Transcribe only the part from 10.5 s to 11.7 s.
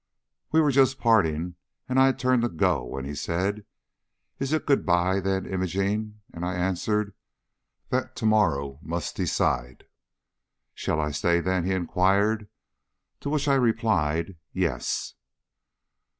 'Shall I stay, then?'